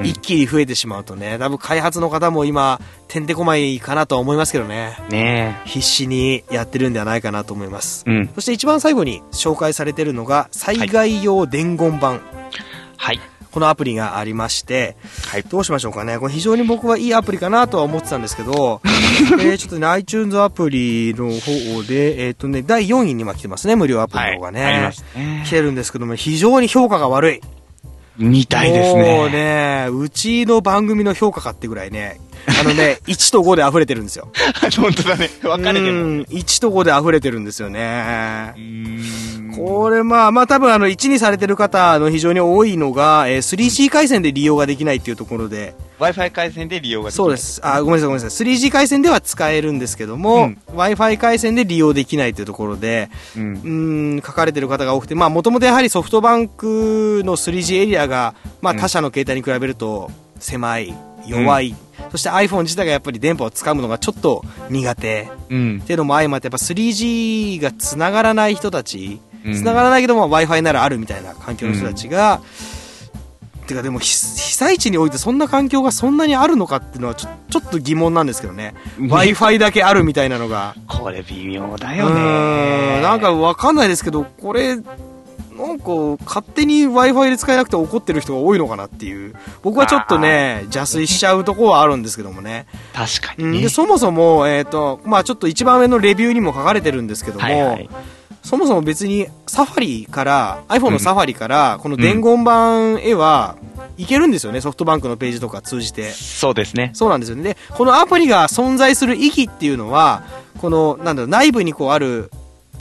[0.03, 8.03] 一気に増えてしまうとね、多分開発の方も今、てんてこまいかなとは思いますけどね、ね必死にやってるんではないかなと思います。
[8.07, 8.11] え。
[8.11, 8.29] うん。
[8.35, 12.19] そして一番最後に紹介されているのが、災害用伝言版。
[12.97, 13.21] はい。
[13.51, 14.95] このアプリがありまして、
[15.27, 15.43] はい。
[15.43, 16.17] どうしましょうかね。
[16.19, 18.81] これ非常に僕はいいアプリかなとは思ってたんですけど、
[19.39, 24.63] えーちょっとね、iTunes アプリの方で、えっ、とね、第4位に今来てますね、無料アプリの方がね。
[24.63, 25.49] ありますね来。
[25.49, 27.41] てるんですけども、非常に評価が悪い。
[28.17, 29.17] みたいですね。
[29.17, 34.29] もうね、うちの番組の評価かってぐらいね、あのね、 1と5で溢れてるんですよ。
[34.77, 35.29] 本当だね。
[35.41, 35.93] 分かれてる。
[35.93, 38.53] うん1と5で溢れてるんですよね
[39.55, 47.17] これまあ、まあ多分あの1にされてる方の非常に多いのが、えー 3G 回線で利用ができないっていうところで、Wi-Fi 回線で利用ができる。
[47.17, 47.37] そうで。
[47.37, 47.61] す。
[47.63, 48.45] あ、ごめんなさいごめんなさい。
[48.47, 53.55] 3G 回線では使えるんですけども、うん Wi-Fi 回線で利用できないというところで、うんう。
[53.57, 60.95] ーん、書かれてる方が多くて、まあもともとやはりソフトバンクの 3G エリアが、まあうん他社の携帯に比べると狭い、
[61.27, 61.75] 弱い、
[62.11, 65.85] そして iPhone 自体がやっぱり電波をつかむのがちょっと苦手うんっ。
[65.85, 72.41] ていうのも相まってやっぱ 3G が繋がらない人たち、うん繋がらないけども Wi-Fi ならあるみたいな環境の人たちが、
[73.65, 78.75] てかでも被被災地においてそんな環境がそんなにあるのかっていうのはちょちょっと疑問なんですけどね。
[78.99, 80.75] Wi-Fi だけあるみたいなのが。
[80.87, 83.01] これ微妙だうよね。
[83.01, 84.77] なんかわかんないですけど、これ、
[85.61, 89.35] なんか勝手に Wi-Fi で使えなくて怒ってる人が多いのかなっていう。
[89.61, 92.65] 僕はちょっとね、邪推しちゃうところはあるんですけどもね。
[92.93, 93.57] 確かにね。
[93.57, 97.89] うんで、そもそも、えっ、と、まあちょっと一番上のレビューにも書かれてるんですけども、はいはい。
[98.43, 103.55] そもそも別にサファリから、iPhone のサファリから、この伝言版へは、
[103.97, 106.09] いけるんですよね、ソフトバンクのページとか通じて。
[106.11, 106.91] そうですね。
[106.93, 107.43] そうなんですよね。
[107.43, 110.23] で、このアプリが存在する意義っていうのは、
[110.59, 112.31] この、なんだろう、内部にこうある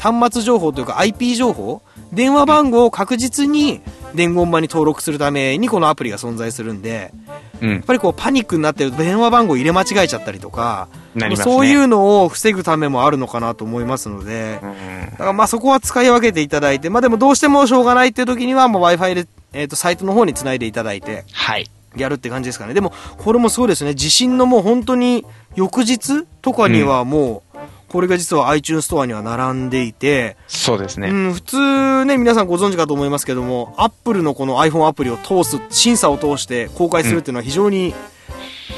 [0.01, 1.83] 端末情報というか IP 情報、
[2.13, 3.83] 電話番号を確実に
[4.15, 7.13] 伝言版に登録するためにこのアプリが存在するんで、
[7.61, 7.83] うんやっ。
[7.83, 11.37] ぱりこうパニックになってると電話番号入れ間違えちゃったりとか、ね。
[11.37, 15.11] そういうのを防ぐためもあるのかなと思いますので、うん。
[15.11, 21.69] だからまあそこは使い分けていただいて、まあでもどうしてもしょうがないっていう時にはもう Wi-Fi で、えっ、と、サイトの方に繋いでいただいて、はい。
[21.97, 22.75] やるって感じですかね。
[22.75, 23.95] でも、これもそうですね。
[23.95, 27.50] 地震のもう本当に翌日とかにはもう、
[27.91, 31.09] これが実は iTunes ストアには並んでいて、そうですね。
[31.09, 37.93] うん、普通ね、皆さんご存知かと思いますけども、Apple のこの iPhone アプリを通す、審査を通して公開するっていうのは非常に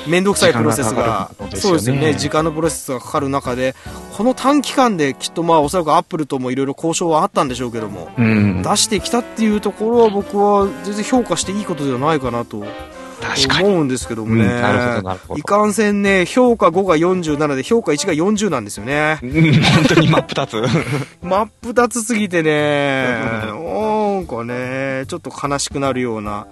[0.07, 2.14] 面倒くさいプロセスががかかることですよねそうですよね。
[2.14, 3.75] 時間のプロセスがかかる中で、
[4.16, 8.62] この短期間できっとまあおそらく Apple ともいろいろ交渉はあったんでしょうけども、うん。
[8.62, 12.64] 出してきたっていうところは僕は全然評価していいことではないかなと。
[13.62, 14.44] 思うんですけどもね。
[15.37, 19.18] いかんせんね、評価5が47で評価1が40なんですよね。
[19.22, 20.62] うん本当に真っ二つ。
[21.22, 23.20] 真っ二つすぎてね、
[24.22, 26.46] なんかね、ちょっと悲しくなるような。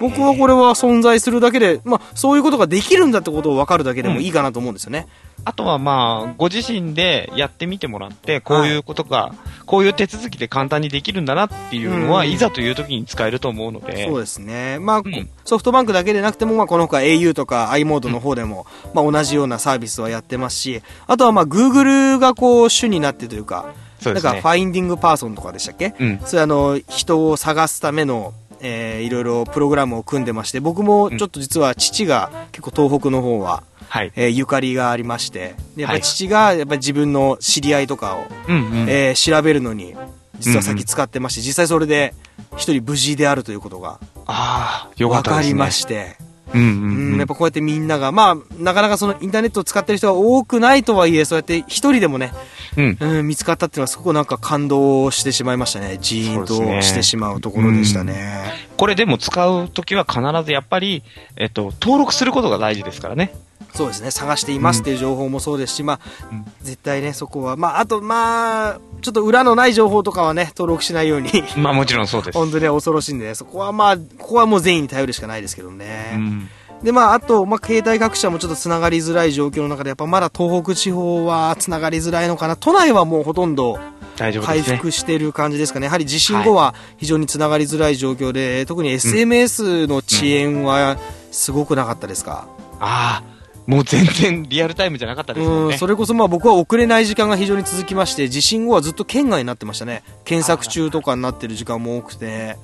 [0.00, 5.06] 僕はこれは存在するだけで、まあ、そういうことができるんだってことを分かるだけでもいいかなと思うんですよね。
[5.44, 9.34] あとはまあ、ご自身でやってみてもらって、こういうことが、
[9.66, 12.30] こういう手続きで簡単にできるんだなっていうのは、うん。
[12.30, 14.78] いざという時に使えると思うので、そうですね。
[14.80, 15.30] まあ、ん。
[15.44, 23.66] ソフトバンクだけでなくても、まあ、この他 au とか i モードの方でも、まあ、同じようなサービスはやってますし、あとはまあ、Google がこう、主になってというか、
[24.02, 24.46] そうですねフ。
[24.46, 25.94] ァインディングパーソンとかでしたっけ？
[25.98, 26.20] うん。
[26.24, 34.12] それあの、人を探すための、えーいろいろプログラムを組んでまして、僕もちょっと実は父が結構東北の方は、はい。
[34.14, 38.88] えーゆかりがありまして、でやっぱ父がやっぱり自分の知り合いとかを、うんうん。
[38.88, 39.94] えー調べるのに、
[40.38, 42.14] 実は先使ってまして、実際それで
[42.56, 45.54] 一人無事であるということがああ、よか分かりったですね。
[45.58, 46.16] まして、
[46.54, 52.32] うんううんんやっぱこうやってみんなが、まあ、なかなかそのインターネットを使ってる人が多くないとはいえ、そうやって一人でもね、
[52.76, 52.98] うん。
[53.00, 55.98] うん、見つかったっていうのはすごくなんか感動してしまいましたね。
[56.00, 58.42] ジーンとしてしまうところでしたね。
[58.76, 61.02] これでも使うときは必ずやっぱり、
[61.36, 63.32] えっと、登録することが大事ですからね。
[63.74, 64.10] そうですね。
[64.10, 72.38] 探していますっていう情報もそうですし、まあ、うん絶対ね、そこは、まあ、あと、まあ、ちょっと裏のない情報とかはね、登録しないように、まあもちろんそうです。
[72.38, 76.14] 本当に恐ろしいんでね、そこはまあ、ここはもう善意に頼るしかないですけどうね。
[76.16, 76.48] ん。
[76.82, 82.56] で、まあ、あと、まあ、携帯各社もちょっと繋がりづらい状況の中で、やっぱまだ東北地方は繋がりづらいのかな。
[82.56, 83.78] 都内はもうほとんど
[84.16, 84.32] 回。
[84.62, 85.86] 復してる感じですかね。
[85.86, 90.98] やはり地震後は非常に繋がりづらい状況で、特に SMS の遅延は
[91.30, 92.46] すごくなかったですか？
[92.80, 95.74] ああ、もう全然リアルタイムじゃなかったですもんね。
[95.74, 100.02] うん、それこそまあ僕は遅れない時間が非常に続きまして、地震後はずっと県外になってましたね。
[100.24, 102.56] 検索中とかになってる時間も多くて。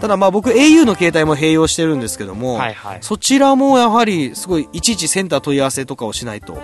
[0.00, 2.98] ただまあ僕 au の携帯も併用してるんですけども、はいはい。
[3.00, 6.54] そちらもやはりすごいいちいちセンター問い合わせとかをしないと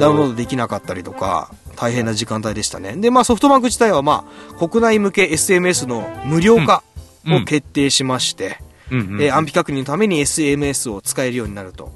[0.00, 2.96] ダウンロードできなかったりとか、大変な時間帯でしたね。
[2.96, 4.24] で、まあソフトバンク自体はま
[4.58, 6.82] あ国内向け SMS の無料化
[7.26, 8.58] うんを決定しまして、
[8.90, 9.22] うんうんうん。
[9.22, 11.92] えー安否確認のために SMS を使えるようになると。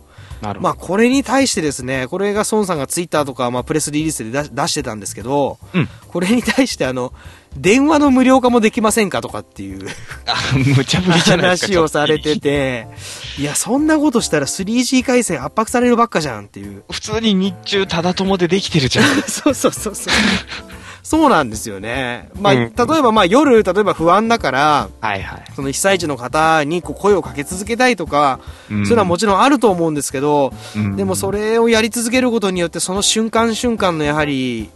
[0.61, 7.13] まあこれに対してですね、これが孫さんがツイッターとか、まあプレスリリースで出出してたんですけど、うんこれに対してあの、
[7.57, 9.89] 電話の無料化もできませんかとかっていう
[10.27, 10.35] あ、
[10.77, 11.73] 無茶ぶりじゃないですか。
[11.73, 12.89] 話をされてて、
[13.39, 16.83] いや、そんなことしたら 3G 回線圧迫されるばっかじゃんっていう。
[16.91, 19.05] 普通に日中ただ友でできてるじゃん。
[19.23, 20.15] そうそうそうそう。
[21.03, 22.29] そうなんですよね。
[22.41, 25.45] まあ、うん例えばまあ夜、例えば不安だから、はいはい。
[25.55, 34.71] その被災地の方にこう声をかけ続けたいとか、うんそういうのはもちろんあると思うんですけど、うんでもそれをやり続けることによって、その瞬間瞬間のやはり、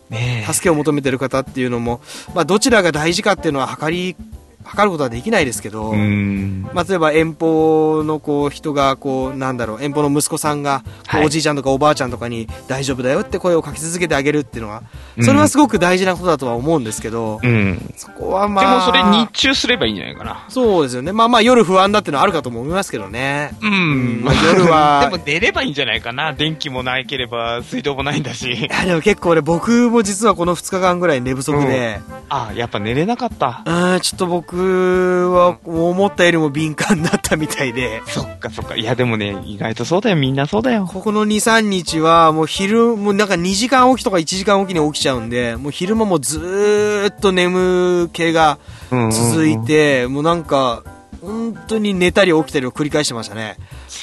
[0.51, 2.01] 助けを求めてる方っていうのも、
[2.35, 4.17] まあ、どちらが大事かっていうのは測り、
[4.65, 6.69] 測ることはできないですけど、うん。
[6.73, 10.83] まあ、例えば遠方のこう人がこうなんだろう遠方の息子さんが
[11.25, 14.83] おじいちゃんとかおばあちゃんとかに大丈夫だよって声をかけ続けてあげるっていうのは
[15.17, 17.95] うんそれはすごく大事なことだとは思うんですけど、うん。
[17.97, 20.47] そこはまあでもそれ日中すればいいんじゃないかな。
[20.49, 26.33] そうですよねまあまあ夜不安だっていうのはあるかとも思いますけどねうんまあ夜は でも寝ればいいんじゃないかな。
[26.33, 28.63] 電気もないければ水道もないんだしい。
[28.69, 33.63] やでも結構ね僕も実はこの2日間ぐらい寝不足で、あ、やっぱ寝れなかった。
[33.65, 38.77] うん、ちょっと僕は思ったよりも敏感だったみたいでそっかそっか。
[38.77, 40.17] いやでもね、意外とそうだよ。
[40.17, 40.89] みんなそうだよ。
[40.91, 48.59] ここの2、3日は、もう昼、もうなんか2時間起きとか1時間起きに起きちゃうんで、もう昼間もずーっと眠気が
[48.91, 50.83] 続いて、もうなんか、
[51.21, 53.57] 本当に寝たり起きたりを繰り返してましたね。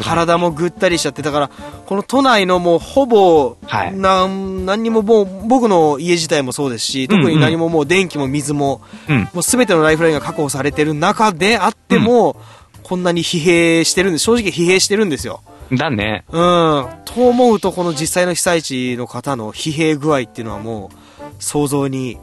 [0.03, 1.49] 体もぐったりしちゃって、だから、
[1.85, 9.29] この都内のもうほぼ、はいなん、何にももう、僕の家自体もそうですし、特に何ももう電気も水も、うん。
[9.33, 12.35] もうすべてのライフラインが確保されてる中であっても、
[12.83, 14.23] こんなに疲弊してるんです。
[14.23, 15.41] 正直疲弊してるんですよ。
[15.71, 16.25] だね。
[16.31, 16.85] うん。
[17.05, 22.17] と思うと、この実際の被災地の方の疲弊具合っていうのはもう、想像に、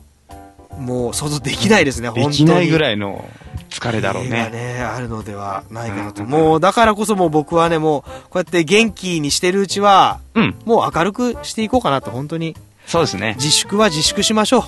[0.79, 2.37] もう想像できないですね、で本当に。
[2.37, 3.25] きないぐらいの
[3.69, 4.51] 疲れだろうね。
[4.51, 6.23] ね、あるのではないかなと。
[6.23, 10.55] うんもう、だからこそもう僕はね、もう、こうやって元気にしてるうちは、うん。
[10.65, 12.57] もう明るくしていこうかなと、本当に。
[12.87, 13.35] そうですね。
[13.37, 14.61] 自粛は自粛しましょう。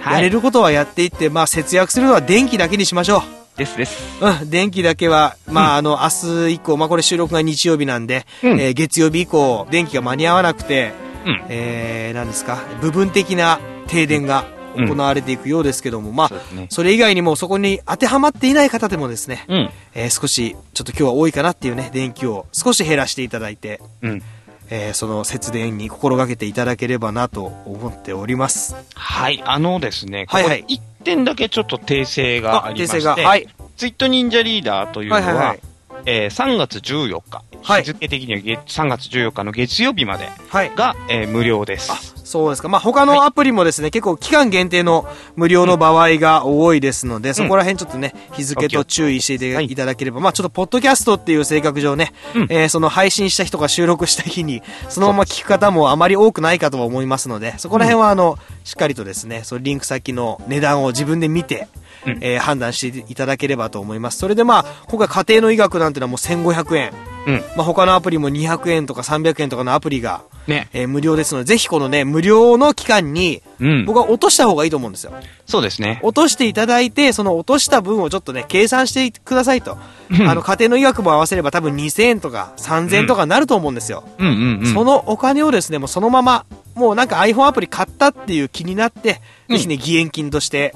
[0.00, 3.58] はいやれることはやっていって、まあ節約するのは電気だけにしましょう。
[3.58, 3.98] ですです。
[4.22, 10.92] うん、電気だけは、まあ、あの、明日以降、まあ、これ収録が日曜日なんで、うんえー月曜日以降、電気が間に合わなくて、
[11.26, 11.42] うん。
[11.48, 14.44] えー、何ですか、部分的な停電が
[14.76, 16.66] 行われていくようですけども、まあそう、ですね。
[16.70, 19.70] それ以外にもそこに当てはまっていない方でもですね、うん。
[19.94, 24.22] えー少し、ちょっと今日は多いかなっていうね、電気を少し減らしていただいて、うん。
[24.70, 28.74] えーその節電に心がけていただければなと思っております。
[28.94, 33.48] はい、あのですね、こはいはいこ一点だけちょっと訂正がありまして、訂正が、はい。
[33.76, 35.60] ツイート忍者リーダーというのは、はいはいはい
[36.06, 40.72] えー3月14日、はい日付的には月3月14日の月曜日まではい。
[40.74, 42.14] が、えー無料です。
[42.28, 42.68] そうですか。
[42.68, 61.66] まあ、他のアプリもですね、結構期間限定の無料の場合が多いですので、そこら辺ちょっとね、日付と注意していただければ、まあ、ちょっとポッドキャストっていう性格上ね、うんえーその配信した人が収録した日に、そのまま聞く方もあまり多くないかとは思いますので、そこら辺はあの、しっかりとですね、そのリンク先の値段を自分で見て、
[62.06, 64.18] うんえー判断していただければと思います。
[64.18, 66.92] それでまあ、今回家庭の医学なんてのはもう1500円。
[67.26, 67.34] うん。
[67.56, 70.68] まあ、他のアプリも200円とか300円とかのアプリが、ね。
[70.72, 73.84] えー無料ですので、ぜひこのね、無料の期間に、うん。
[73.86, 75.12] 僕は落とした方がいいと思うんですよ。
[75.46, 76.00] そうですね。
[76.02, 79.76] 落としていただいて、その落とした分をちょっとね、計算してくださいと。
[80.10, 84.04] うんあの、家庭の医学も合わせれば多分2000円とか3000円とかなると思うんですよ。
[84.18, 84.74] うんうんうん。
[84.74, 90.74] そのお金をですね、もうそのまま、もうなんか iPhone アプリ買ったっていう気になって、うんぜひね、義援金として、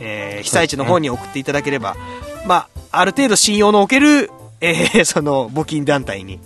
[0.00, 1.96] えー被災地の方に送っていただければ、
[2.46, 2.68] まあ、
[3.00, 6.40] ある程度信用のおける、えーその募金団体にはい。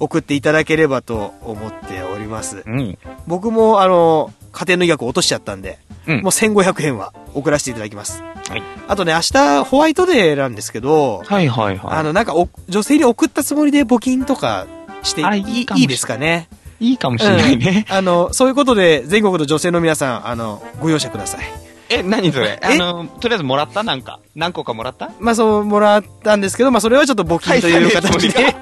[0.00, 2.62] 送っていただければと思っております。
[2.66, 2.98] うん。
[3.26, 8.62] 僕もあの家庭の医学を落としちゃったんで、うんもう1500円は送らせていただきますはい。
[8.88, 11.96] あとね明日ホワイトデーなんですけど、はいはいはい。
[11.98, 14.66] あのなんかお女性に送ったつもりで募金とか
[15.02, 16.48] してあいいいいですかね？
[16.80, 17.86] いいかもしれないね。
[17.88, 21.44] うんあのそういうことで全国の女性の皆さんあのご容赦ください
[21.88, 22.58] え、何それ？
[22.62, 22.66] え？
[22.66, 23.82] あの、とりあえずもらった？
[23.82, 24.18] なんか。
[24.34, 25.12] 何個かもらった？
[25.20, 28.56] まあそうもらったんですけどまあそれはちょっと募金という形で、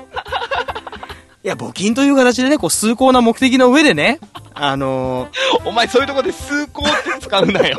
[1.43, 4.19] いや募金という形でねこう崇高な目的の上でね
[4.55, 5.29] あの
[5.65, 7.79] お前そういうとこで崇高って使うなよ。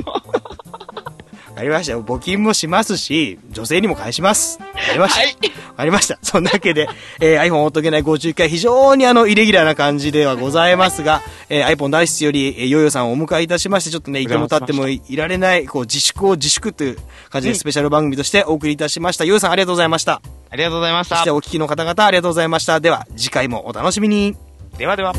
[1.56, 2.02] ありましたよ。
[2.02, 4.58] 募金もしますし、女性にも返します。
[4.90, 5.20] ありました。
[5.20, 5.36] はい。
[5.78, 6.18] ありました。
[6.24, 6.90] そんなわけで、
[7.20, 16.98] えー iPhone おとげない51回、非常にあの、イレギュラーな感じではございますが、えー iPhone 脱出より、えーヨーヨーさんをお迎えいたしまして、ちょっとね、いても立ってもいられない、こう、自粛を自粛という
[17.30, 19.26] 感じで、スペシャル番組としてお送りいたしました。
[19.26, 20.22] ヨーヨーさんありがとうございました。
[20.52, 21.32] ありがとうございましたそして。
[21.32, 22.80] お聞きの方々ありがとうございました。
[22.80, 24.36] では、次回もお楽しみに。
[24.78, 25.14] ではでは。